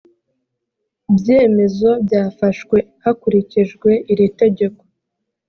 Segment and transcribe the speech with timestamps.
[1.15, 4.83] byemezo byafashwe hakurikijwe iri tegeko